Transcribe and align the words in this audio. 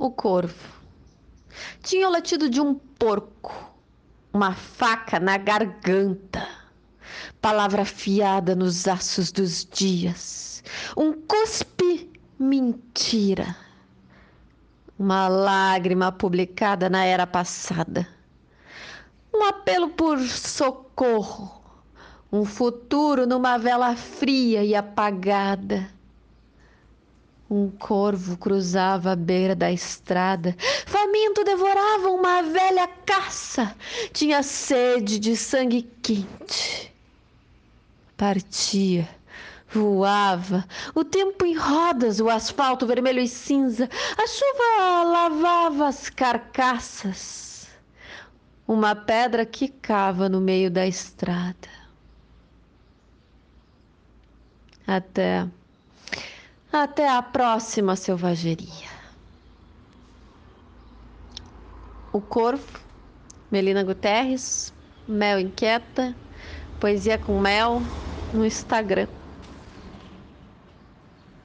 o 0.00 0.10
corvo. 0.10 0.80
Tinha 1.82 2.08
o 2.08 2.12
latido 2.12 2.48
de 2.48 2.58
um 2.60 2.74
porco, 2.74 3.52
uma 4.32 4.54
faca 4.54 5.20
na 5.20 5.36
garganta, 5.36 6.48
palavra 7.40 7.82
afiada 7.82 8.56
nos 8.56 8.88
aços 8.88 9.30
dos 9.30 9.66
dias, 9.66 10.64
um 10.96 11.12
cuspe 11.12 12.10
mentira, 12.38 13.54
uma 14.98 15.28
lágrima 15.28 16.10
publicada 16.10 16.88
na 16.88 17.04
era 17.04 17.26
passada, 17.26 18.08
um 19.34 19.44
apelo 19.44 19.90
por 19.90 20.18
socorro, 20.18 21.60
um 22.32 22.46
futuro 22.46 23.26
numa 23.26 23.58
vela 23.58 23.94
fria 23.96 24.64
e 24.64 24.74
apagada 24.74 25.99
um 27.50 27.68
corvo 27.68 28.36
cruzava 28.36 29.10
a 29.10 29.16
beira 29.16 29.56
da 29.56 29.72
estrada. 29.72 30.54
Faminto 30.86 31.42
devorava 31.42 32.08
uma 32.10 32.42
velha 32.42 32.86
caça. 33.04 33.74
Tinha 34.12 34.42
sede 34.42 35.18
de 35.18 35.36
sangue 35.36 35.82
quente. 36.00 36.94
Partia, 38.16 39.08
voava, 39.68 40.64
o 40.94 41.02
tempo 41.02 41.44
em 41.44 41.56
rodas, 41.56 42.20
o 42.20 42.28
asfalto 42.28 42.86
vermelho 42.86 43.20
e 43.20 43.26
cinza. 43.26 43.88
A 44.16 44.26
chuva 44.26 45.02
lavava 45.04 45.88
as 45.88 46.08
carcaças. 46.08 47.68
Uma 48.68 48.94
pedra 48.94 49.44
quicava 49.44 50.28
no 50.28 50.40
meio 50.40 50.70
da 50.70 50.86
estrada. 50.86 51.68
Até 54.86 55.48
até 56.72 57.08
a 57.08 57.22
próxima 57.22 57.96
selvageria. 57.96 58.88
O 62.12 62.20
Corvo, 62.20 62.80
Melina 63.50 63.84
Guterres, 63.84 64.72
Mel 65.06 65.40
Inquieta, 65.40 66.16
Poesia 66.78 67.18
com 67.18 67.40
Mel, 67.40 67.82
no 68.32 68.44
Instagram. 68.44 69.19